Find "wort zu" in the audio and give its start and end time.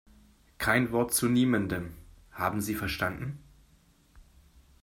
0.91-1.29